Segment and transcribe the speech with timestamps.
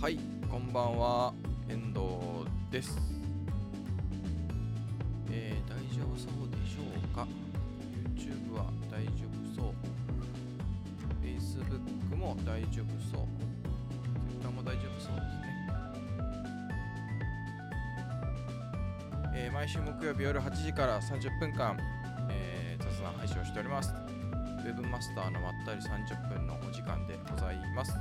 [0.00, 0.18] はい
[0.50, 1.34] こんばんは
[1.68, 2.00] 遠藤
[2.70, 2.98] です。
[5.30, 6.82] えー、大丈夫そうでしょ
[7.12, 7.26] うか
[8.16, 9.74] ？YouTube は大丈夫そう。
[11.22, 13.26] Facebook も大丈夫そう。
[14.30, 15.50] Twitter も大丈夫そうですね。
[19.34, 21.76] えー毎週木曜日夜8時から30分間、
[22.30, 23.92] えー雑談配信をしております。
[23.92, 27.92] ウェブマスターのまったり30分のお時間でございます。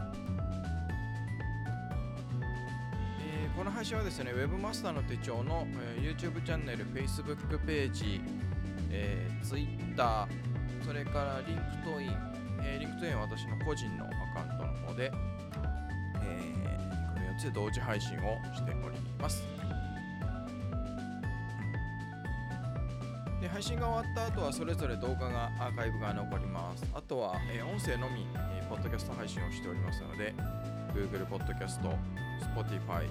[3.59, 5.67] この配信はですね、ウェブマスターの手帳の、
[5.98, 8.22] えー YouTube チャンネル、Facebook ページ、
[8.90, 10.27] えー Twitter、
[10.86, 12.09] それから LinkedIn、
[12.64, 15.12] えー LinkedIn は私の個人のアカウントの方で、
[16.23, 19.44] えーこの4つで同時配信をしております。
[23.41, 26.86] で配信が終わった後はそれぞれ動画がアーカイブが残ります。
[26.94, 30.34] あとは、えー音声のみ、えーポッドキャスト配信をしておりますので、
[30.94, 31.81] Google Podcast、
[32.56, 33.03] Spotify、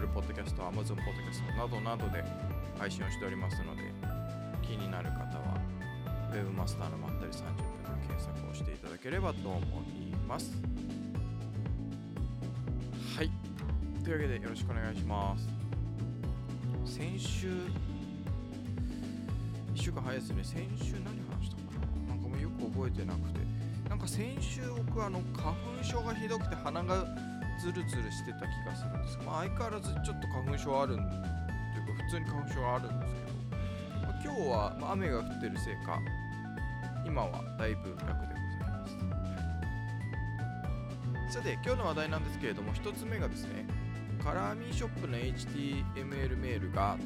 [0.00, 2.24] Apple Podcast、Amazon Podcast などなどで
[2.78, 3.82] 配信をしておりますので、
[4.62, 5.60] 気になる方は
[6.32, 9.60] Webmaster のまったり30分で検索をしていただければと思い
[10.26, 10.52] ます。
[13.14, 13.30] はい。
[14.02, 15.46] というわけでよろしくお願いします。
[16.86, 17.60] 先週1
[19.74, 20.42] 週間早いですね。
[20.42, 21.04] 先週何
[21.38, 21.62] 話したか
[22.08, 22.14] な？
[22.14, 23.40] なんかもうよく覚えてなくて。
[23.88, 27.04] なんか先週僕あの花粉症がひどくて鼻が
[27.60, 31.10] ズルズルしてた気がするんですが、まあ、相変わらずちょっと花粉症あるというか
[32.04, 33.32] 普通に花粉症はあるんですけど、
[34.02, 36.00] まあ今日は雨が降ってるせいか
[37.04, 39.20] 今はだいぶ楽でございます。
[41.30, 43.66] さて今日の話題なんですけれども一つ目がですね
[44.24, 46.96] カラーミーショップの HTML メールが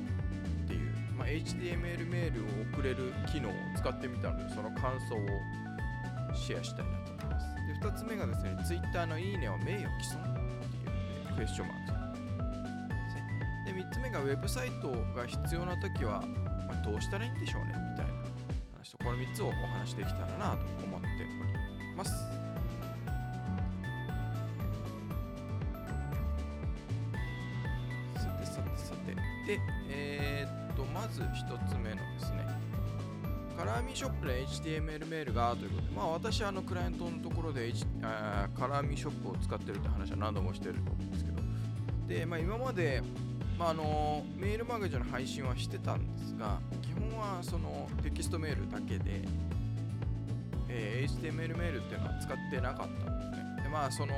[0.65, 5.19] っていう、まあ、HTML メールを送れる機能を使ってみたのでその感想を
[6.35, 7.47] シェアしたいなと思います
[7.83, 10.34] で2つ目がですね Twitter のいいねは名誉毀損
[11.35, 11.95] クエスチョンマーク
[13.67, 16.21] で3つ目がウェブサイトが必要な時は、
[16.69, 18.13] まあ、どうしたらいいんでしょうねみたいな。
[18.75, 22.11] 話とこの3つをお話しできたらなと思っております。
[28.17, 29.15] さてさてさて。
[29.47, 29.61] で
[29.91, 32.45] えーっとまず1つ目のですね。
[33.57, 41.34] カラーミーショップで HTML メールがということで、まあ私はあのクライアントのところで、H カラーミーショップを使ってるって話は何度もしてると思うんですけど、
[42.09, 43.03] で、まあ今まで、
[43.59, 49.23] まああのメールマガジンの配信はしてたんですが、基本はそのテキストメールだけで、
[50.69, 53.63] えー HTML メールっていうのは使ってなかったんですね。
[53.63, 54.15] で、まあその、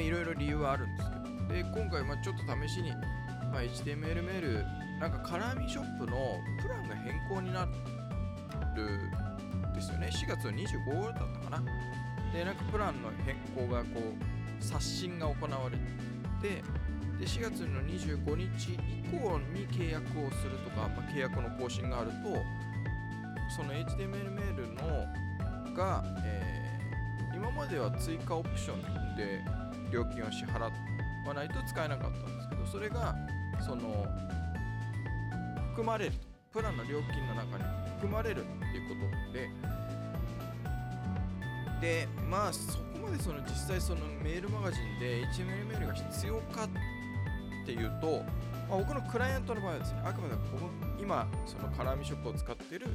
[0.00, 2.90] いろいろ理由はあるんですけど、で、今回まあちょっと試しに、
[3.52, 4.64] まあ、HTML メール
[5.00, 7.66] なんかカラーミショップのプランが変更にな
[8.76, 8.82] る
[9.70, 10.10] んですよね。
[10.12, 11.62] 4月25だったかな。
[12.32, 15.82] でなんかプランの変更がこう刷新が行われて
[16.42, 16.62] で
[17.20, 18.78] 4月の25日以
[19.10, 22.16] 降に契約をするとか、まあ、契約の更新があると
[23.54, 26.60] その HTML メールのが、えー
[27.40, 29.40] 今までは追加オプションで
[29.90, 30.70] 料金を支払
[31.26, 33.16] わないと使えなかったんですけどそれが
[33.64, 34.04] その
[35.70, 36.12] 含まれる
[36.52, 37.64] プランの料金の中に
[37.96, 38.94] 含まれるっていうこ
[39.28, 39.48] とで
[41.80, 46.68] でまあそこまでその実際そのメールマガジンで HTML メールが必要かっ
[47.66, 48.22] ていうと、
[48.68, 52.86] まあ、僕のクライアントの場合はですねあくまで僕今そのカラーミショップを使ってる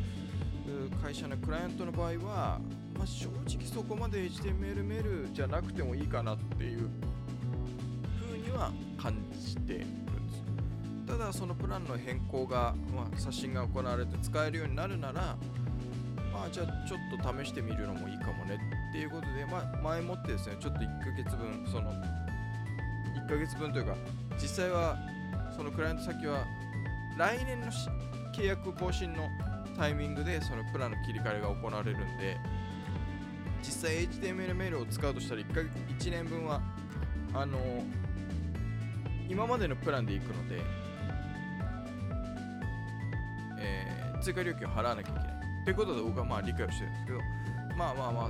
[1.01, 2.59] 会社のクライアントの場合は、
[2.97, 6.89] まあ、正直そこまで HTML メールじゃなくてもいいかなっていう
[8.21, 15.37] 風には感じてるんですただそのプランの変更が、まあ、刷新が行われて使えるようになるなら
[16.45, 16.99] あじゃあちょっ
[17.33, 18.57] と試してみるのもいいかもね
[18.89, 23.95] っていうことで、ま、前もってですねちょっと1ヶ月分その1ヶ月分というか
[24.41, 24.97] 実際は
[25.55, 26.45] そのクライアント先は
[27.17, 27.67] 来年の
[28.33, 29.29] 契約更新の
[29.77, 32.37] タイミングでそのプランの切り替えが行われるんで
[33.61, 36.61] 実際 HTML メールを使うとしたら 1, か1年分は
[37.33, 37.57] あの
[39.27, 40.61] 今までのプランで行くので、
[43.59, 45.34] えー追加料金を払わなきゃいけない。
[45.65, 47.19] ということで僕はまあ理解をしてるんですけど
[47.75, 48.29] まあまあまあ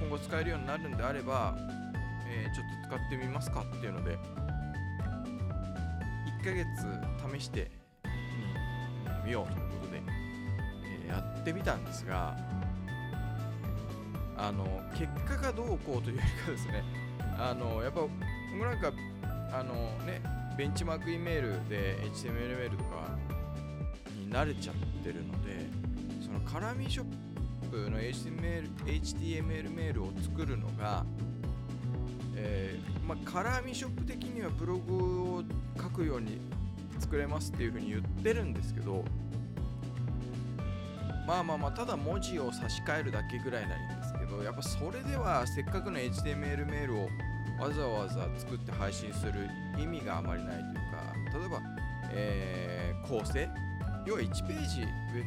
[0.00, 1.56] 今後使えるようになるんであれば、
[2.28, 4.18] えーちょっと使ってみますかっていうので
[6.40, 7.70] 1ヶ月試して
[9.24, 10.02] みようということで、
[11.06, 12.36] えーやってみたんですが
[14.36, 16.84] あの結果がどうこうというよりかですね
[17.38, 18.12] あのやっぱ僕
[18.60, 18.92] なんか
[19.52, 20.20] あのね
[20.58, 23.08] ベンチマークイメールで HTML メールとか
[24.18, 25.63] に慣れちゃってるので
[26.50, 27.06] カラミショッ
[27.70, 31.04] プの HTML, HTML メールを作るのが、
[32.36, 35.42] えーまあ、カラミショップ的にはブログを
[35.76, 36.38] 書くように
[36.98, 39.04] 作れますっていうふうに言ってるんですけど
[41.26, 47.08] まあまあまあただ文字を差し替えるだけぐらいなんですけどやっぱそれではせっかくの HTML メールを
[47.60, 49.48] わざわざ作って配信する
[49.78, 51.62] 意味があまりないというか例えば、
[52.10, 53.48] えー、構成
[54.06, 54.80] 要は1ページ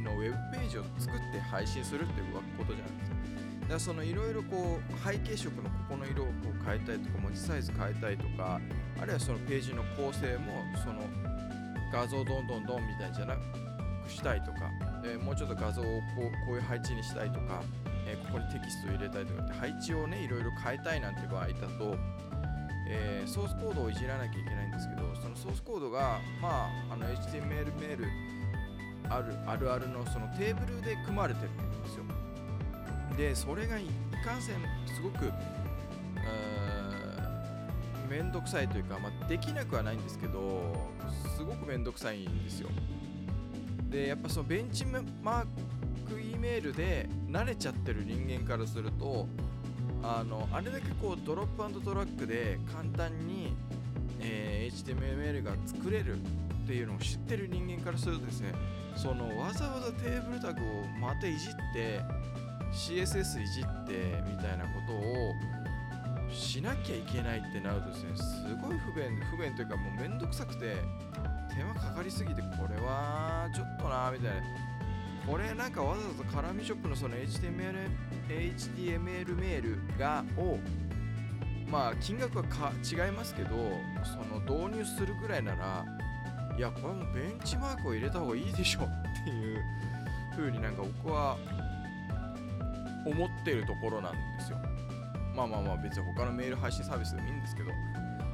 [0.04, 3.18] のウェブページを作って配信するっていうことじゃないですか。
[3.62, 6.28] だからそのいろいろこう背景色のここの色を
[6.66, 8.62] 変えたいとか文字サイズ変えたいとか
[9.02, 11.02] あるいはそのページの構成もその
[11.92, 13.42] 画像どんどんどんみたいじゃなく
[14.10, 14.72] したいとか、
[15.04, 17.62] え、もうちょっと画像をこうこういう配置にしたいとか、
[18.08, 21.96] え、ここにテキストを入れたいとかって配置をねいろいろ変えたいなんて場合だと、
[22.90, 28.06] えー、ソースコードをいじらなきゃいけないんですけどそのソースコードがまああの HTML メール
[29.10, 32.04] あるあるあるのそのテーブルで組まれてるんですよ。
[33.18, 33.86] でそれがい
[34.24, 34.56] かんせん
[34.86, 35.32] すごく
[38.10, 40.74] めんどくさいというか、まあ、できなくはないんですけど
[41.36, 42.70] すごくめんどくさいんですよ。
[43.90, 45.46] でやっぱそのベンチマー
[46.10, 49.28] ク E メールで慣れちゃってる人間からすると
[50.04, 53.54] あのあれだけこうドロップドラッグで簡単に、
[54.20, 54.57] えー、
[54.88, 56.18] HTML が作れるっ
[56.68, 58.54] ていうのを知ってる人間からするとですね
[58.96, 62.02] そのわざわざテーブルタグをまたいじって
[62.72, 65.34] CSS いじってみたいなことを
[66.34, 70.76] しなきゃいけないってなるとですねすごい不便不便というかもうめんどくさくて
[71.56, 74.42] 手間かかりすぎてこれはちょっとなみたいな。
[75.28, 77.90] これなんかわざわざカラミショップのその HTML,
[78.30, 80.58] HTML メールがを
[81.70, 83.50] まあ金額はか違いますけど
[84.04, 85.86] その導入するぐらいなら
[86.58, 89.62] いやこれもベンチマークを入れた方がいいでしょっていう
[90.36, 91.38] 風になんか僕は
[93.06, 94.58] 思ってるところなんですよ。
[95.36, 97.70] まあまあまあ別に他のメール配信サービスでもいいんですけど、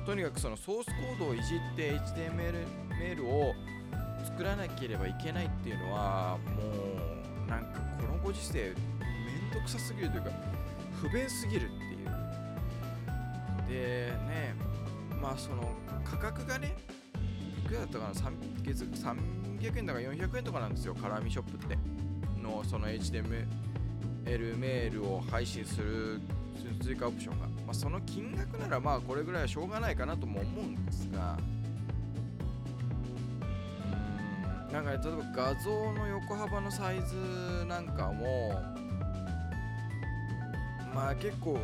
[0.05, 2.65] とにかくそのソースコードをいじって HTML
[2.97, 3.53] メールを
[4.23, 6.63] 作らなければいけないっていうのはも
[7.45, 8.73] うなんかこのご時世めん
[9.53, 10.29] どくさすぎるというか
[11.01, 12.22] 不便すぎるっていう。
[13.73, 14.55] でね、
[15.21, 15.73] まあその
[16.03, 16.75] 価格がね、
[17.65, 21.77] いくらだったかな、300円だか400円とかなんですよ、カラーミショップって。
[22.43, 23.47] のその HTML
[24.57, 26.21] メールを配信する
[26.81, 31.37] 追加オプションが、まあ、その金額ならまあこれぐらいはしょうがないかなとも思うんですが。
[34.71, 38.59] なんか、ね、例えば画像の横幅のサイズなんかも
[40.95, 41.59] まあ結構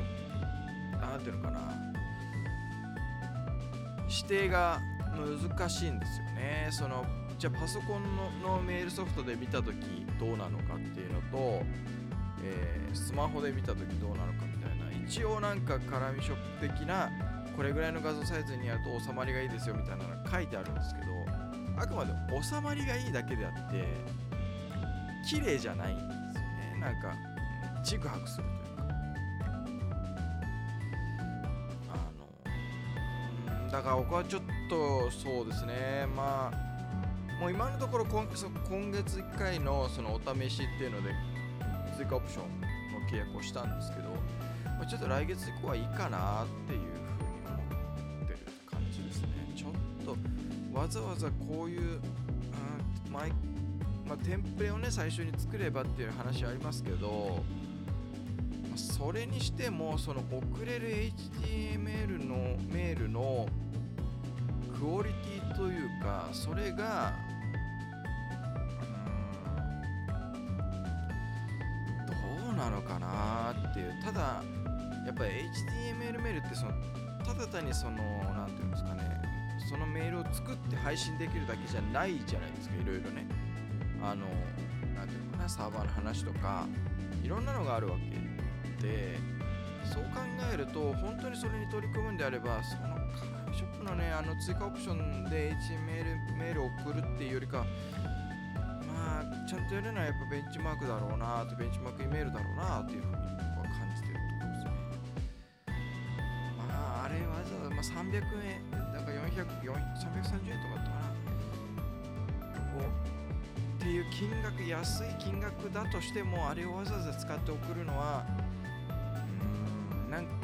[1.02, 1.89] なんていうのかな。
[4.22, 4.82] 指定が
[5.50, 6.68] 難しいんですよね。
[6.72, 7.06] その
[7.38, 8.04] じゃあパソコン
[8.44, 9.76] ののメールソフトで見た時
[10.20, 11.64] どうなのかっていうのと
[12.44, 17.10] えー、スマホで見た時どうなのかみたいな一応なんか絡みショップ的な
[17.56, 21.08] これぐらいの画像サイズにやると収まりがいいですよみたいなのが書いてあるんですけど
[21.78, 23.86] あくまで収まりがいいだけであって
[25.30, 26.78] 綺麗じゃないんですよね。
[26.80, 27.14] なんか
[27.84, 28.69] ちぐはぐするという
[33.72, 36.70] だから僕はちょっとそうですねまあ
[37.40, 38.28] もう今のところ今
[38.68, 41.14] 今月1回のそのお試しっていうので
[41.96, 42.68] 追加オプションの
[43.10, 44.10] 契約をしたんですけど、
[44.66, 46.92] まあ、ちょっと来月以降はいいかなっていうふうに
[47.48, 48.40] 思ってる
[48.70, 49.28] 感じですね。
[49.56, 49.72] ちょっ
[50.74, 52.00] とわざわざこういう、うん
[53.12, 53.22] ま
[54.16, 57.44] あ、テンプレをね最初に作ればっていう話ありますけど、
[59.00, 62.36] それにしてもその送れる HTML の
[62.68, 63.48] メールの
[64.78, 67.14] クオリティというかそれが
[72.08, 73.94] どうなのかなっていう。
[74.04, 74.44] ただ
[75.06, 76.74] やっぱり HTML メールってその
[77.26, 77.98] ただ単にその
[78.36, 79.10] 何て言うんですかね
[79.70, 83.26] そのメールを作って配信できるだけじゃないじゃないですかいろいろね。
[84.04, 84.26] あの
[84.94, 86.68] 何て言うのかなサーバーの話とか
[87.24, 88.29] いろんなのがあるわけ。
[88.82, 89.18] で
[89.86, 90.20] そう考
[90.54, 97.66] えると本当にそれに取り組むんであればそのカラーショップのねあの追加オプションで HTML メールを送るっていうよりか
[98.88, 104.72] まあちゃんとやるのはやっぱベンチマークだろうなってベンチマークイメールだろうなっていうふうに僕は感じてるところですね。
[106.58, 109.74] まああれわざわざ、まあ、300円だから400 330
[110.50, 111.10] 円とかだったかな。
[113.80, 118.26] っていう金額安い金額だとしてもあれをわざわざ使って送るのは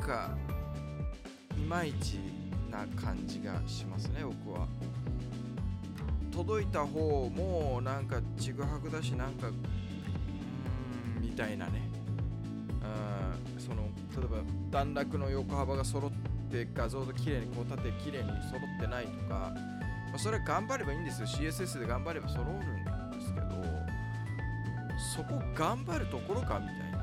[0.05, 0.29] か
[1.57, 2.19] いまいち
[2.69, 4.67] な感じがしますね僕は。
[6.31, 11.89] 届いた方もなんかちぐはぐだしなんかうーんみたいなね。
[12.83, 13.83] うんその
[14.15, 14.37] 例えば
[14.69, 16.11] 段落の横幅が揃っ
[16.51, 19.55] て画像と綺麗にこう縦綺麗に揃ってないとか、ま
[20.15, 21.27] あ、それは頑張ればいいんですよ。
[21.27, 23.47] CSS で頑張れば揃うんですけど
[25.15, 26.95] そこ頑張るところかみたいな。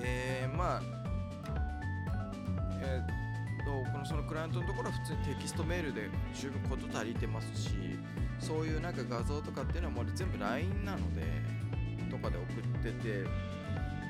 [0.00, 0.91] でまあ
[4.02, 7.70] のそのクライアントのところは普通にテキストメールで十分こと足りてますし
[8.38, 11.22] そういうなんか画像とかっていうのはもう全部 LINE なので
[12.10, 13.24] とかで送ってて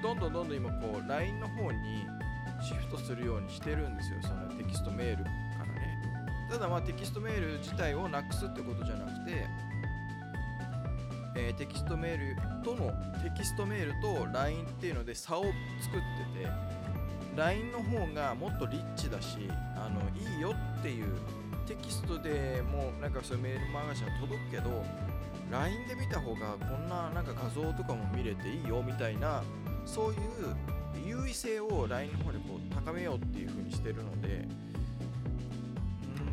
[0.03, 2.07] どんどんどんどん今こう LINE の方に
[2.61, 5.31] シフトするようにしてるんですよそのテキストメールか
[5.61, 5.99] らね。
[6.51, 9.47] ただまあテキストメール自体をなくすってことじゃなくて、
[11.37, 12.89] えー、テキストメールとの
[13.23, 15.53] テキストメールと LINE っていうので差を作っ
[16.35, 16.82] てて
[17.37, 19.39] LINE の方がもっとリッチだし
[19.77, 21.07] あのいいよっていう
[21.67, 24.85] テキストでもなんかそういうメールマガジンは届くけど
[25.51, 29.43] LINE で見た方がこんななんか画像とかも見れていいよみたいな
[29.85, 30.19] そういう
[31.07, 34.49] 優位性を LINE の方でこう高めようっていう風にしてるので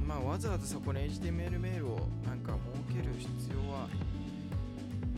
[0.01, 2.53] うんまあわざわざそこに HTML メールをなんか
[2.87, 3.87] 設ける必要は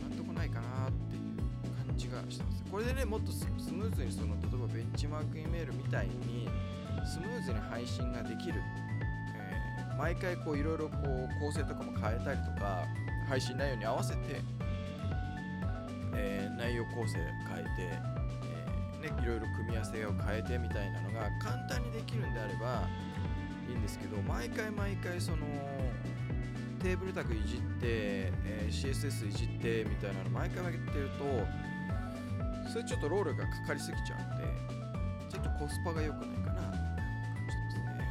[0.08, 1.11] なんともないかなって
[1.92, 6.48] いう感じがしてますこれでねもっとスムーズにその例えばベンチマークイメールみたいに
[7.04, 8.62] スムーズに配信ができる、
[9.36, 12.86] えー、毎回こういろいろこう構成とかも変えたりとか
[13.28, 14.18] 配信内容に合わせて、
[16.14, 17.18] えー、内容構成
[17.48, 18.22] 変えて
[19.04, 22.88] えね、いろいろ組み合わせを変えてみたいなのが簡単にできるんであれば
[23.68, 25.38] いいんですけど毎回毎回その
[26.80, 31.71] テーブルタグいじって、えー、CSS いじってみたいなの毎回毎回やってると
[32.72, 34.44] それちょっと労力がかかりすぎちゃうんで
[35.28, 36.72] ちょっとコスパが良くないかな感
[37.68, 38.02] じてますね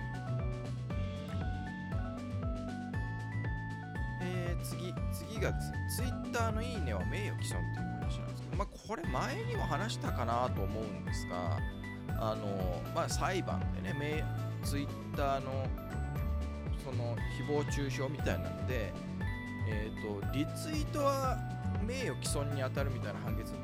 [4.21, 5.51] えー、次次が
[5.97, 11.57] Twitter のいいねは名誉毀損っていう話なんですけどまあ、これ前にも話したかなと思うんですが、
[12.19, 14.23] あの、まあ、裁判でね、
[14.63, 14.87] ツイッ
[15.17, 15.65] ターの
[16.83, 18.93] その誹謗中傷みたいなので、
[19.67, 21.39] えっ、ー、と、リツイートは
[21.83, 23.60] 名誉毀損に当たるみたいな判決。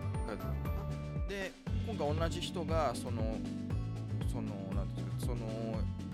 [1.28, 1.52] で、
[1.86, 3.38] 今回同じ人が、その、
[4.32, 5.38] その、なんですか、その、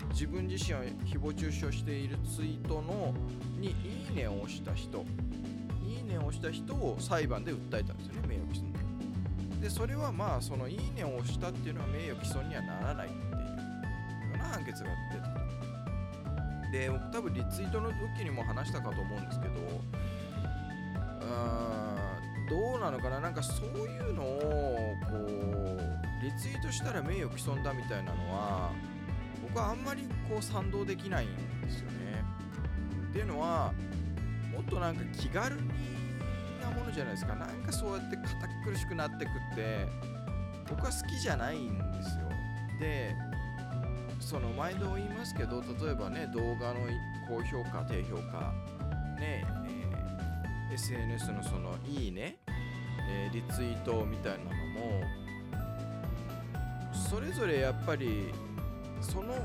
[0.10, 3.14] 自分自身を誹謗中傷しているツイートの
[3.60, 5.06] にいいねを押した人。
[5.86, 8.80] いいねを押した人を裁判で訴えたんですよね名誉毀損で。
[9.62, 13.38] でそれはまあそのいいねを押したっていうのは名誉毀損にはならないっていうよ
[14.36, 15.44] うな判決が出たと
[16.74, 19.54] で僕多分リツイートの時にも話したかと思うんですけど
[21.22, 21.73] あ
[22.54, 28.72] どうなのかななんかそういうのをこうリツイートしたら名誉毀損だみたいなのは
[29.42, 32.24] 僕はあんまりこう賛同できないんですよね。
[33.10, 33.74] っていうのは
[34.52, 37.34] もっとなんか気軽なものじゃないですか。
[37.34, 39.88] なんかそうやって堅苦しくなってくって
[40.70, 42.30] 僕は好きじゃないんですよ。
[42.80, 43.16] で
[44.20, 46.82] その毎度言いますけど例えばね動画の
[47.28, 48.54] 高評価低評価
[49.20, 49.44] ね
[50.72, 52.38] えー、SNS のそのいいね、
[53.14, 55.04] えー、リツイートみたいなのも
[56.92, 58.34] それぞれやっぱり
[59.02, 59.36] その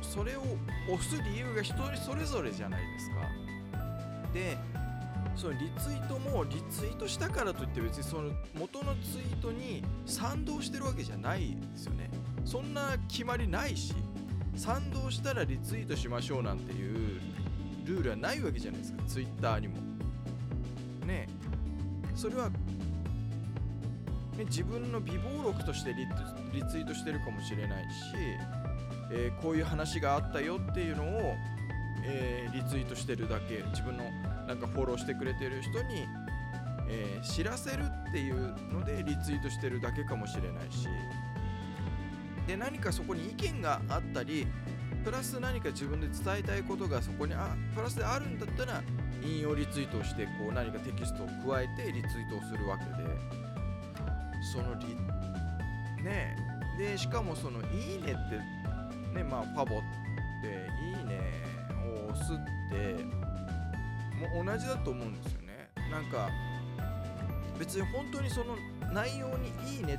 [0.00, 0.42] それを
[0.88, 3.16] 押す理由が一人それぞれじゃないですか。
[4.32, 4.56] で
[5.36, 12.10] そのリツイートもリツイートしたからといって別にその元のツイートに賛同してるわけじゃないですよね。
[12.44, 13.94] そんな決まりないし
[14.56, 17.20] 賛同したらリツイートしましょうなんていう
[17.84, 19.02] ルールはないわけじゃないですか。
[19.06, 19.76] ツイッターにも。
[21.06, 21.28] ね。
[22.14, 22.50] それは、
[24.36, 26.06] ね、自分の備忘録としてリ
[26.52, 27.90] リツイートしてるかもしれないし、
[29.12, 31.36] えー、こういう話があったよっていうのを、
[32.04, 33.62] えー、リツイートしてるだけ。
[33.70, 34.04] 自分の
[34.46, 36.06] なんかフォローしてくれてる人に、
[36.88, 40.88] えー、知らせるっていうのでリツイートしてるだけかもしれないし。
[42.46, 44.46] で何かそこに意見があったり
[45.04, 48.82] プラス何か自分で伝えたいことがそこにあプラスであるんだったら
[49.22, 53.39] 引用リツイートをしてこう何かテキストを加えてリツイートをするわけで。
[54.52, 54.96] そのリ
[56.02, 56.36] ね
[56.78, 59.80] でしかもそのいいねってねまあファボっ
[60.42, 61.20] ていいね
[62.08, 62.36] を押すっ
[62.70, 63.04] て
[64.34, 65.70] もう同じだと思うんですよね。
[65.90, 66.28] なんか
[67.58, 68.56] 別に本当にその
[68.92, 69.98] 内容にいいね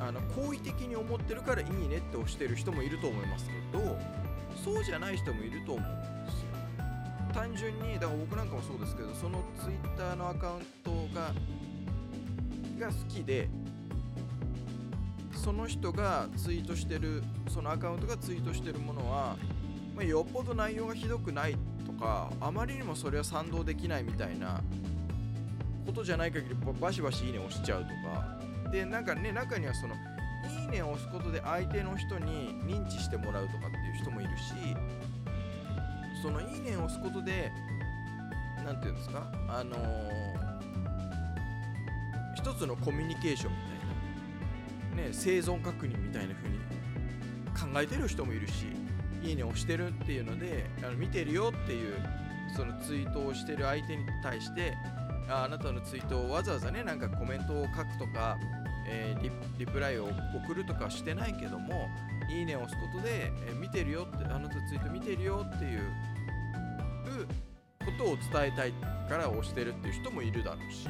[0.00, 3.96] あの好意的に思ってるからいいねって押してる人もいると思いますけど
[4.64, 6.48] そうじゃない人もいると思うんですよ。
[7.32, 11.32] 単純にだから僕なんかもそうですけどその Twitter のアカウントが
[12.82, 13.48] が好きで
[15.34, 19.36] その人がツイートしてるそのアカウントがツイートしてるものは、
[19.96, 24.60] まあ、よっぽど内容がひどくないとかあまりにもそれは賛同できないみたいな
[25.86, 28.38] ことじゃない限りバシバシいいね押しちゃうとか。
[28.70, 34.54] でなんかね中にはそのいいねを押すことで相手の人に認知してもらうとかっていう人もいるし
[36.22, 37.52] そのいいねを押すことで
[38.64, 39.30] 何て言うんですか？
[39.48, 40.31] あのー、
[42.52, 43.58] 一つのコミュニケーションみ
[44.94, 46.58] たいな、ね、生存確認みたいな風に
[47.74, 48.66] 考えてる人もいるし
[49.22, 51.94] いいね押してるっていうのであの見てるよっていう
[52.54, 54.74] そのツイートをしてる相手に対して
[55.30, 58.36] ああなたのツイートをわざわざねなんかコメントを書くとか、
[58.86, 60.08] えー、リリプライを
[60.44, 61.88] 送るとかしてないけども
[62.30, 65.80] いいねを押すことで、えー、見てるよってあなたツイート見てるよっていう
[67.78, 68.72] ことを伝えたい
[69.08, 70.88] から押してるっていう人もいるだろうし。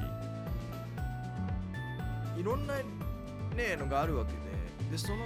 [2.37, 4.39] いろんなねのがあるわけで
[4.91, 5.19] でその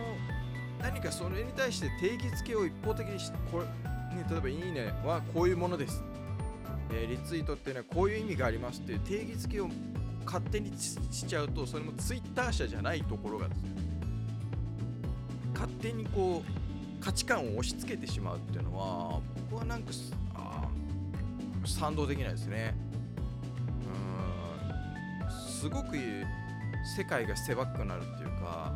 [0.81, 6.03] 何かそれに対して定義付けを一方的にしてこれ、ね、例えば「いいね」はこういうものです。
[6.91, 9.69] えー、リツイートっていうのはこういう意味がありますっていう定義付けを
[10.25, 13.71] 勝手にしちゃうとそれもツイッター社じゃないところがですね
[15.53, 19.21] 勝手にこう価値観を押し付けてしまうっていうのは
[19.51, 19.91] 僕はなんか
[20.35, 20.69] あ
[21.65, 22.75] 賛同できないですね。
[25.25, 25.97] うんすごく
[26.87, 28.75] 世界が狭くなるっていうか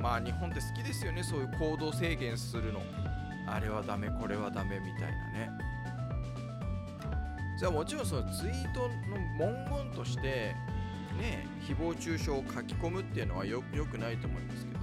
[0.00, 2.80] まあ日本って好きですよねそういう行動制限するの。
[3.50, 5.50] あれはダメこれはダメみたいなね。
[7.58, 8.88] じゃあもちろんそのツイートの
[9.36, 10.54] 文言として
[11.18, 14.78] ね誹謗中傷を書き込むっていうのはよくないと思いますけど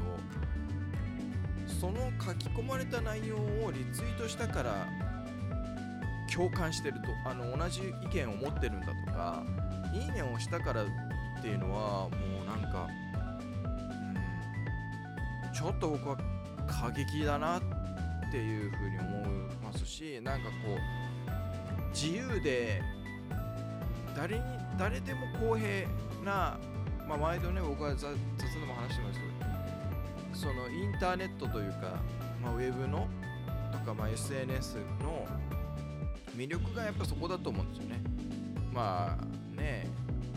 [1.79, 4.87] その書き込まれた内容をリツイートしたから
[6.33, 9.43] 共感してるとあの同じ意見を持ってるんだとか
[9.93, 10.83] いいねをしたから
[11.45, 12.09] っていうのはも
[12.41, 12.87] うなんか、
[15.45, 16.17] うん、ちょっと僕は
[16.65, 17.61] 過激だなっ
[18.31, 22.81] ていうふうに思いますしなんかこう自由で
[24.17, 24.43] 誰に
[24.75, 25.87] 誰でも公平
[26.25, 26.57] な、
[27.07, 28.15] まあ、毎度ね僕は雑で
[28.65, 29.31] も話してますけど
[30.33, 32.01] そのインターネットというか、
[32.41, 33.07] まあ、ウェブの
[33.71, 35.27] とか、まあ、SNS の
[36.35, 38.01] 魅力がやっぱそこだと思うんですよね。
[38.73, 39.87] まあね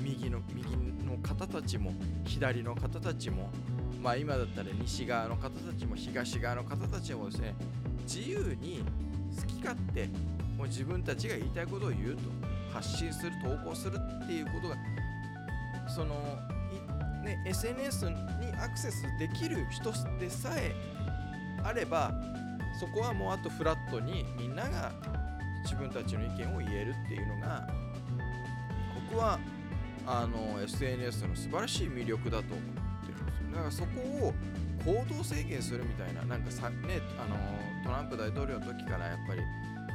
[0.09, 0.69] 右の右
[1.05, 1.93] の方たちも
[2.25, 3.51] 左の方たちも
[4.03, 7.55] まあ今だったら西側の方たちも東側の方たちもですね
[8.03, 8.83] 自由に
[9.37, 10.07] 好き勝手
[10.57, 12.21] もう自分たちが言いたいことを言うと
[12.73, 14.77] 発信する投稿するっていうことが
[15.89, 16.15] その
[17.25, 18.17] ね、SNS に
[18.63, 20.73] アクセスできる人でさえ
[21.65, 22.13] あれば
[22.79, 24.93] そこはもうあとフラットにみんなが
[25.65, 27.69] 自分たちの意見を言えるっていうのが
[29.11, 29.39] 僕は
[30.11, 32.59] あの SNS の素晴らしい魅力だと思っ
[33.05, 33.51] てるんですよ。
[33.53, 34.35] だからそこを
[34.83, 37.37] 行動制限するみたいななんかさねあの
[37.85, 39.43] トランプ大統領の時からやっぱり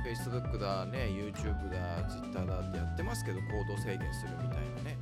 [0.06, 4.98] Facebook だね YouTube だ Twitter だってやってますけど行動制限するみたいなね。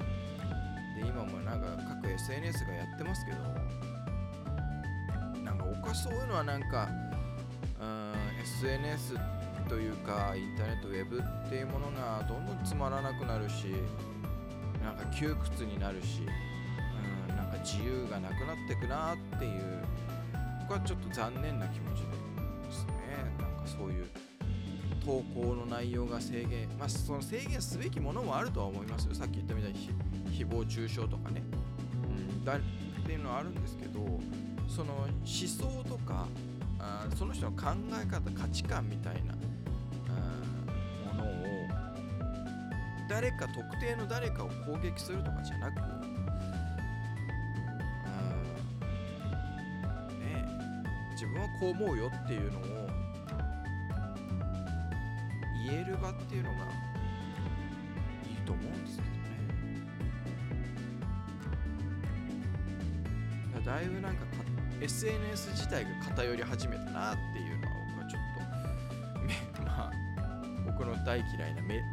[0.95, 1.67] で今もなんか
[2.01, 3.37] 各 SNS がやってますけど
[5.43, 6.87] なんかおかそういうのはなんか
[7.81, 9.15] うん SNS
[9.67, 13.75] というかインターネットウェブっていうものがどんどんつまらなくなるし
[14.83, 16.21] なんか窮屈になるし
[17.29, 19.83] うんなんか自由がなくなってくなっていう
[20.61, 22.93] 僕はちょっと残念な気持ちですね
[23.39, 24.05] なんかそういう
[25.05, 29.15] 投稿の内容が制限、まあ、その制限すべきものもあるとは思いますよ。
[29.15, 29.89] さっき言ったみたいに
[30.29, 31.41] 誹謗中傷とかね、
[32.07, 32.59] うん、だっ
[33.05, 33.99] ていうのはあるんですけど、
[34.67, 36.27] その思想とか、
[36.79, 39.30] あその人の考え方、価値観みたいな
[43.11, 45.81] 誰か特定の誰かを攻撃するとかじゃなくう
[50.15, 50.45] ん、ね、
[51.11, 52.63] 自分はこう思うよっていうのを
[55.67, 56.55] 言える場っていうのが
[58.29, 59.09] いいと思うんですけど
[63.59, 63.65] ね。
[63.65, 64.27] だいぶなんかか
[64.79, 68.21] SNS 自体が偏り始めたなっていうのは僕はちょっ
[69.57, 69.91] とまあ
[70.65, 71.83] 僕の大嫌いなメ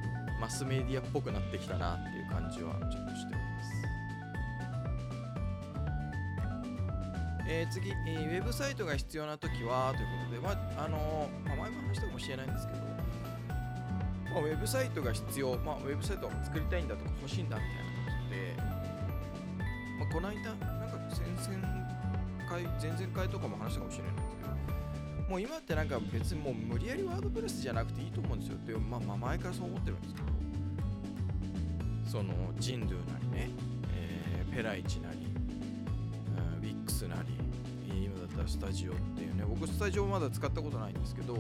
[0.40, 3.78] マスメディアっぽくなってきたなっていう感じはちょっとしております。
[7.50, 12.78] えー、次、えー、ウェブサイトが必要な時はということで、まああのー、まあ、前も話したかもしれないんですけど、
[14.34, 18.54] まあ、ウェブサイトが必要、まあ、ウェブサイトを作りたいんだとか欲しいんだみたいなことで、
[19.98, 21.88] まあ、この間、なんか先々
[22.48, 24.47] 回、前々回とかも話したかもしれないんですけど、
[25.28, 28.58] もう今ってなんか別にもう無理やりワードプレスじゃなくていいと思うんですよ。
[28.66, 30.26] で、まあ、まあ、前からそう思ってるんですけど、
[32.10, 33.50] その、ジンドゥなりね、
[33.92, 35.18] えー、ペライチなり、
[36.62, 37.34] ウィックスなり、
[38.04, 41.36] 今だったらスタジオっていうね、僕スタジオまだ使ったことないんですけど、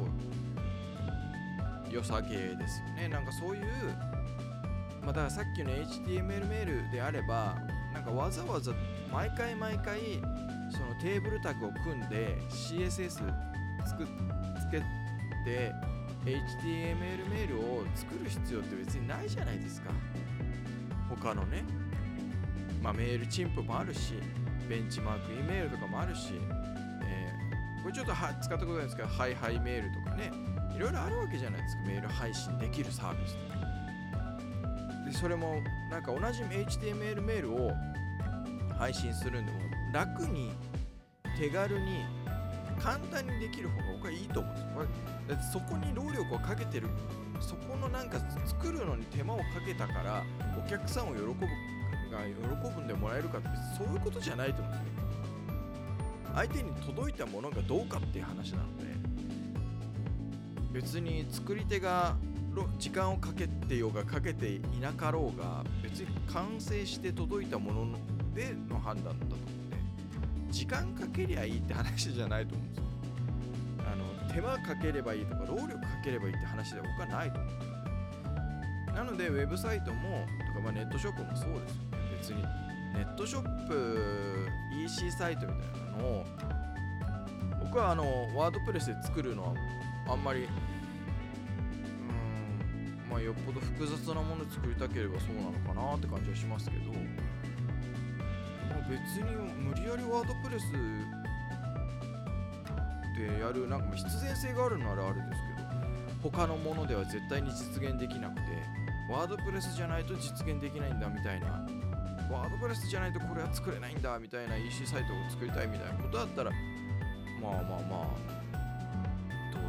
[1.90, 3.08] 良さげですよね。
[3.08, 3.64] なんかそういう
[5.08, 7.56] まあだからさっきの HTML メールであれば
[7.94, 8.72] なんかわざわざ
[9.10, 10.00] 毎回毎回
[10.70, 13.22] そのテーブルタグを組んで CSS
[13.86, 14.78] つくつけ
[15.44, 15.72] て
[16.24, 19.90] HTML メールを作る必要って別にないじゃないですか。
[21.08, 21.64] 他のね。
[22.82, 24.14] まあメールチンプもあるし
[24.68, 26.34] ベンチマーク E メールとかもあるし、
[27.04, 30.30] えーこれちょっとは使ったことないですけどハイハイメールとかね。
[30.76, 31.82] いろいろあるわけじゃないですか。
[31.82, 33.36] メール配信できるサービス
[35.10, 35.60] でそれも
[35.90, 37.72] なんか同じ HTML メールを
[38.78, 39.58] 配信するんでも
[39.92, 40.52] 楽に
[41.36, 42.04] 手軽に
[42.80, 44.62] 簡単にできる方が僕はいいと思うんです。
[44.62, 44.88] よ
[45.28, 46.88] だってそこに労力をかけてる。
[47.40, 50.24] そこのなんか作るのに手間をかけたから
[50.58, 54.88] お客さんを喜ぶが喜ぶんでもらえるかってそういうことじゃないと思うんですね。
[56.34, 58.88] 相手に届いたものがどうかっていう話なので。
[60.72, 62.14] 別に作り手が
[62.78, 67.86] 時間をかけてようがかけていなかろうが別に完成して届いたもの
[68.34, 69.36] での判断だと。
[69.36, 69.57] 思って
[70.50, 72.84] 時間かけりゃいいって話じゃないと思うんですよ。
[73.92, 77.78] あの手間かければいいとか労力かければいいって話では僕はないと思うんですよ。
[78.94, 81.98] なのでウェブサイトもとか、まあ、ネットショップもそうですよね。
[82.18, 82.42] 別に
[82.94, 84.48] ネットショップ
[84.84, 86.26] EC サイトみたいなのを
[87.60, 88.04] 僕はあの
[88.36, 89.54] ワードプレスで作るのは
[90.08, 90.48] あんまりうん
[93.10, 96.92] まあよっぽど複雑なもの作りたければそうなのかなって感じはしますけど、
[98.88, 100.72] 別に無理やりワードプレス
[103.18, 105.68] でやるなんか必然性があるならあれですけど
[106.22, 108.40] 他のものでは絶対に実現できなくて
[109.10, 111.66] ワードプレスじゃないと実現できないんだみたいな
[112.30, 116.50] ワードプレスじゃないとこれは作れないんだみたいな EC サイトを作りたいみたいなことだったら
[117.42, 118.38] まあまあまあ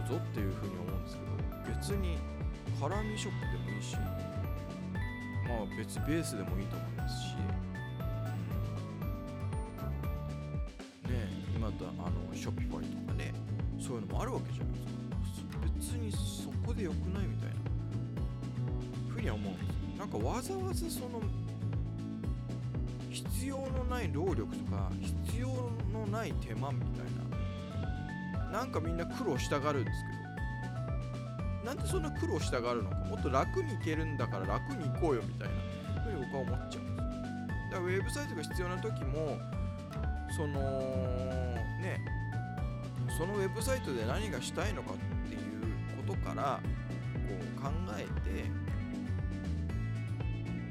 [0.07, 2.17] どうぞっていうふうに思うんですけど別に
[2.79, 7.35] 絡みショップでもいいしまあ別ベースでもいいと思いますし、
[11.69, 13.33] え今だあのショッピファイとかね
[13.79, 14.79] そういうのもあるわけじゃないで
[15.35, 15.59] すか。
[15.63, 17.55] 別にそこでよくないみたいな。
[19.09, 19.73] ふうには思うんですよ。
[19.97, 21.21] なんかわざわざその
[23.09, 25.47] 必要のない労力とか必要
[25.91, 27.05] のない手間みたい
[28.43, 28.59] な。
[28.59, 30.19] なんかみんな苦労したがるんですけど。
[31.65, 32.95] なんでそんな苦労したがるのか。
[32.95, 36.01] もっと楽に行けるんだから楽に行こうよみたいな。
[36.01, 37.03] ふうに僕は思っちゃうんですよ。
[37.71, 39.37] だからウェブサイトが必要な時も
[40.35, 41.58] その
[43.19, 45.41] そのウェブサイトで何がしたいのかっていう
[46.07, 46.61] ことから
[47.27, 48.69] こう考えて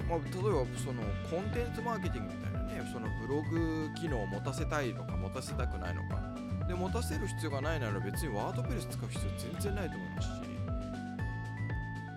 [0.08, 6.18] まあ、例えばそのコンテンツマーケティングみたいなねそのブログ機能を持たせたいのか持たせたくないのか。
[6.66, 10.32] で持たせる必要がないなら別にワードプレス使う必要全然ないと思いますし。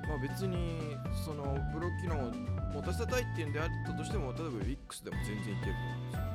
[0.07, 2.31] まあ別にそのブログ機能を
[2.73, 6.31] 持たせたいっていうんであったとしても例えば WIX でも全然いけると思うんですよ。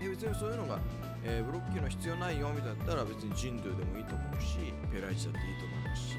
[0.00, 0.78] で別にそういうのが、
[1.24, 4.56] えーブログ機能必要ないよみたいだったら別に Jindu でもいいと思うし
[4.92, 6.16] ペライチだっていいと思いますし。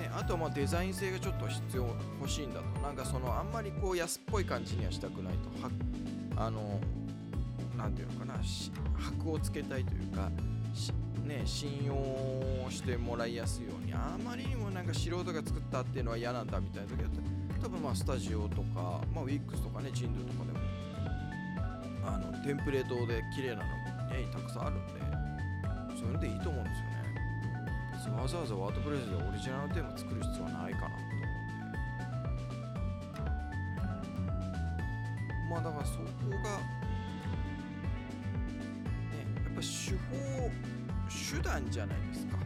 [0.00, 1.86] ね、あとはまあデザイン性がちょっと必要
[2.20, 2.80] 欲しいんだと。
[2.80, 5.50] なんかそのあんまりこう安っぽい感じにはしたくないと。
[5.62, 5.70] は
[6.36, 6.80] あの
[7.76, 8.34] なんていうのかな。
[8.96, 10.30] 箔をつけたいというか
[11.24, 11.94] ね信用
[12.70, 13.92] してもらいやすいように。
[13.92, 17.20] あまりにもなんか素人が作ったっていうのは嫌なんだみたいな時だと
[17.62, 20.49] 多分まあスタジオとか、まあ、WIX とかね Jindu とか
[22.44, 23.62] テンプレートで綺麗なの
[24.08, 24.92] ねたくさんあるんで
[25.96, 26.90] そういうのでいいと思うんですよね。
[28.20, 31.26] わざわざワードプレスでオリジナルテーマ作る必要はないかなと思うんで
[35.50, 36.40] まあだからそこがね
[39.44, 39.66] やっぱ手
[40.08, 40.50] 法
[41.36, 42.38] 手段じゃないですか。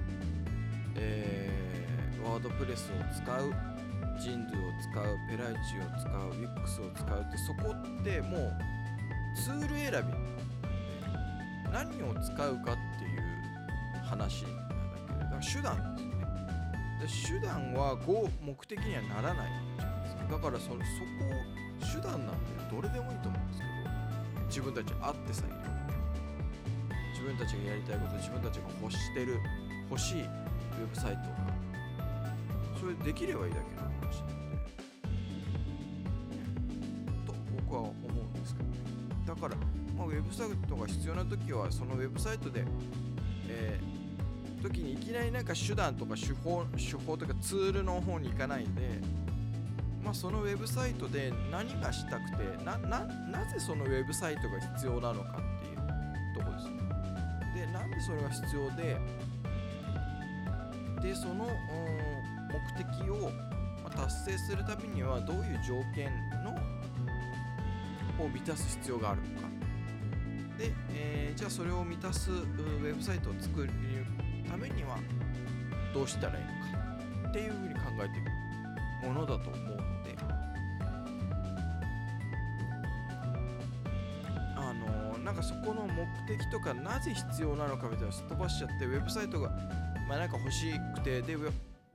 [0.96, 3.52] えー、ワードプレスを使う
[4.20, 8.73] ジンドゥを使うペライチを使う WIX を使うってそこってもう
[9.34, 10.14] ツール選び。
[11.72, 13.22] 何を使うかっていう
[14.04, 14.74] 話なんだ
[15.08, 17.38] けれど手段ですね。
[17.38, 20.24] で手段はこう目的にはならないじゃないですか。
[20.30, 20.80] だからそそこを
[21.80, 23.64] 手段なんでどれでもいいと思うんですけ
[24.38, 25.74] ど自分たちあってさえいれば。
[27.12, 29.38] 自分たちがやりたいこと自分たちが欲してる
[29.88, 31.24] 欲しいウェブサイトが
[32.78, 33.93] それできればいいだけの
[39.48, 39.56] から、
[39.96, 42.64] まあ、ウェブサイトが必要な時はそのウェブサイトで、
[43.48, 43.94] えー
[44.64, 48.70] 時にいきなりなんか手段とか手法手法とかツールの方に行かないで、
[50.02, 52.78] まあ、そのウェブサイトで何がしたくてな
[53.44, 55.76] ぜそのウェブサイトが必要なのかっていう
[56.34, 56.64] とこです。
[56.70, 58.96] ねでなんでそれが必要で
[61.02, 61.46] でその、
[62.48, 63.30] 目的を
[63.94, 66.10] 達成するためにはどういう条件
[66.42, 66.53] の
[68.24, 69.48] を満たす必要があるのか。
[70.58, 73.70] で、えーじゃあそれを満たすウェブサイトを作る
[74.48, 74.98] ためには
[75.92, 77.28] どうしたらいいのか。
[77.30, 78.22] っていうふうに考えてい
[79.02, 80.16] くものだと思うので。
[84.56, 89.50] あのなんかそこの目的とかなぜ必要なのかみたいなすっ飛ばしちゃってウェブサイトが
[90.08, 91.34] まあなんか欲しくてで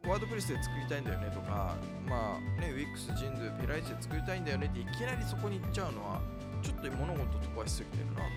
[0.09, 1.75] ワードプレスで作りたいんだよねとか
[2.09, 6.19] まあね Wix、ジンドゥ、ペライチで作りたいんだよねっていきなりそこに行っちゃうのは
[6.63, 8.27] ちょっと物事飛ばしすぎてるなという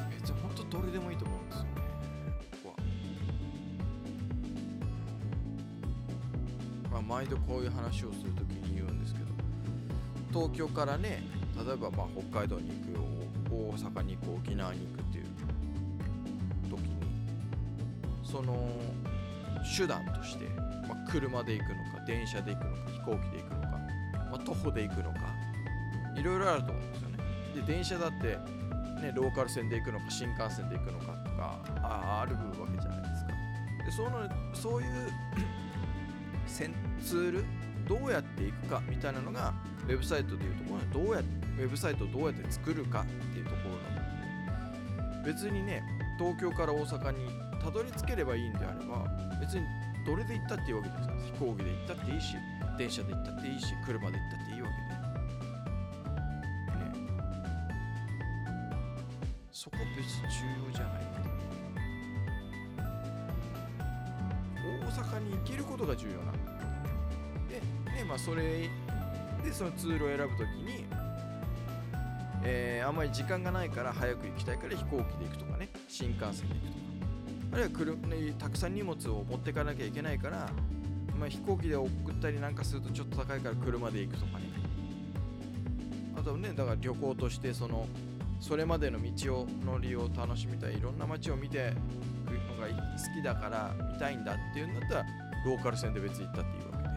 [0.00, 0.10] うん。
[0.18, 1.70] 別に本当どれでもいいと思うんですよね
[2.62, 2.74] ここ
[6.88, 6.92] は。
[6.92, 9.26] まあ毎度こういう話をするときに言うんですけど
[10.32, 11.22] 東京からね
[11.54, 15.15] 例えばまあ北海道に行く大阪に行く沖縄に行くって
[18.36, 18.68] その
[19.64, 20.44] 手段として、
[20.86, 25.34] まあ、車で行くのか電車で行くのか飛行機で行くのか、まあ、徒歩で行くのか
[26.14, 27.16] いろいろあると思うんですよね。
[27.54, 28.36] で電車だって
[29.00, 33.32] ねローカル線で行くのか新幹線で行くのかとかああるわけじゃないですか。
[33.86, 34.10] でその
[34.54, 34.88] そういう
[37.02, 37.44] ツール
[37.88, 39.54] どうやっていくかみたいなのが
[39.88, 45.82] ウェブサイトでいうところどうやウェブサイトをどうやって作るかっていうところなので別にね
[46.18, 49.04] 東京から大阪にたどり着ければいいんであれば
[49.40, 49.66] 別に
[50.06, 51.16] どれで行ったっていいわけじゃない。
[51.16, 52.36] ですか飛行機で行ったっていいし
[52.78, 54.78] 電車で行ったっていいし車で行ったっていいわけで。
[56.78, 56.94] ね。
[59.50, 61.02] そこ別に重要じゃない。
[64.62, 66.30] 大阪に行けることが重要な。
[66.30, 66.32] んだ
[67.48, 67.60] で
[68.00, 68.70] ねまあそれ
[69.42, 70.84] でそのツールを選ぶときに、
[72.44, 75.68] えーあんまり時間がないから早く行きたいから飛行機で行くとかね。
[75.88, 76.95] 新幹線で行くとか。
[77.56, 80.50] あるいは車、ね、たくさん荷物を持っていかなきゃいけないから、
[81.18, 84.44] まあ、飛行機で送ったりなんかするとちょっと高いから車で行くとかね。
[86.18, 87.86] あとねだから旅行としてその
[88.40, 91.72] それまでの道をの利用を楽しみたいいろんな街を見て
[92.26, 92.74] いくのが好
[93.18, 95.06] きだから見たいんだっていうんだったら
[95.46, 96.90] ローカル線で別に行ったっていうわけで。
[96.90, 96.92] う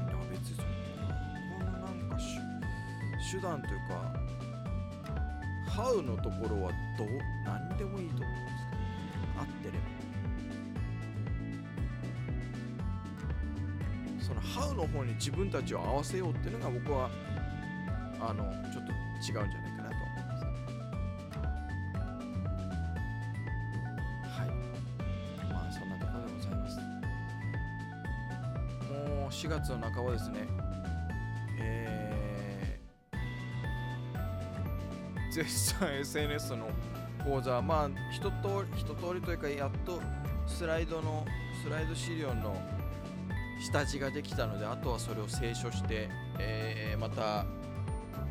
[0.00, 0.68] んいや別にそこ
[1.58, 2.16] のなんか
[3.32, 4.23] 手段というか
[5.74, 7.08] ハウのところはどう
[7.44, 9.04] 何でもいいと思うんですけどね
[9.36, 9.78] 合ってれば。
[14.20, 17.10] そのハウの方に自分たちを合わせようっていうのが僕は
[18.20, 19.50] あのちょっと違うんじゃないか
[19.82, 20.44] なと思います
[24.38, 24.48] はい。
[25.52, 26.78] まあそんなところでございます。
[26.78, 26.84] も
[29.26, 30.46] う4月の半ばですね。
[35.34, 36.68] 絶賛 SNS の
[37.24, 40.00] 講座まあ一通り一通りというかやっと
[40.46, 41.26] スライドの
[41.60, 42.56] スライド資料の
[43.60, 47.44] 下地ができたのであとはそれを清書して、えーまた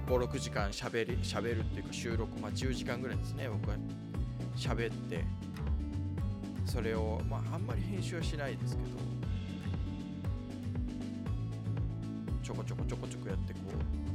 [0.07, 3.75] 56時間しゃべりしゃべるっていうか収録まあ10時間ぐらいですね僕は。
[4.55, 5.25] 喋って。
[6.65, 8.89] それをまああんまり編集はしないですけど。
[12.41, 13.59] ちょこちょこちょこちょこやってこ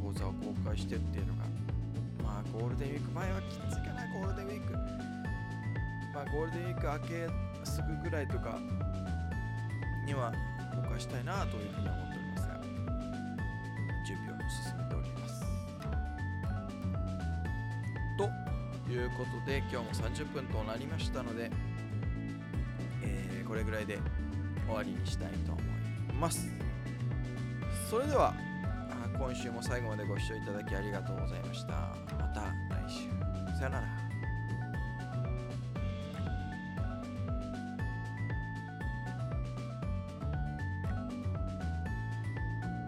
[0.00, 1.57] う講座を公開してっていうのが
[2.58, 4.72] ゴールデンウィーク前はきついかなゴールデンウィーク。
[6.12, 7.28] まあゴールデンウィーク明け
[7.64, 8.58] すぐぐらいとか
[10.04, 10.32] には
[10.74, 12.60] 公開したいなというふうに思っておりますが
[14.04, 15.40] 準備を進めております。
[18.18, 21.52] ということで今日も30分となりましたので、
[23.04, 23.98] えーこれぐらいで
[24.66, 25.64] 終わりにしたいと思い
[26.20, 26.48] ます。
[27.88, 28.34] それでは
[29.28, 31.72] 今週も最後までご視聴いただきありがとうございました。
[32.18, 33.10] また来週。
[33.58, 33.97] さよなら。